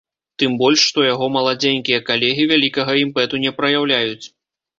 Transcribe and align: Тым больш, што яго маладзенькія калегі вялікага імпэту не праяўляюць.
Тым 0.43 0.51
больш, 0.61 0.79
што 0.91 1.03
яго 1.13 1.27
маладзенькія 1.35 1.99
калегі 2.09 2.47
вялікага 2.53 2.97
імпэту 3.03 3.43
не 3.45 3.53
праяўляюць. 3.61 4.25